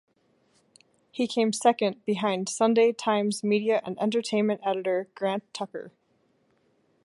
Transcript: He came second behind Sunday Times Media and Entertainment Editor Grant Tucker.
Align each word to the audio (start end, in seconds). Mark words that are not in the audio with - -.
He 1.11 1.27
came 1.27 1.53
second 1.53 2.03
behind 2.05 2.49
Sunday 2.49 2.91
Times 2.91 3.43
Media 3.43 3.83
and 3.85 4.01
Entertainment 4.01 4.61
Editor 4.65 5.07
Grant 5.13 5.43
Tucker. 5.53 5.91